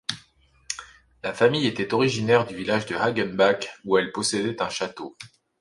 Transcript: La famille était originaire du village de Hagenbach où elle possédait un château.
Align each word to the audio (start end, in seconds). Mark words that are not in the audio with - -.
La 1.21 1.31
famille 1.31 1.67
était 1.67 1.93
originaire 1.93 2.47
du 2.47 2.55
village 2.55 2.87
de 2.87 2.95
Hagenbach 2.95 3.67
où 3.85 3.99
elle 3.99 4.11
possédait 4.11 4.59
un 4.59 4.69
château. 4.69 5.15